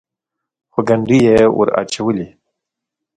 خو 0.73 0.79
ګنډې 0.87 1.17
یې 1.27 1.37
ور 1.57 1.69
اچولې. 1.81 2.27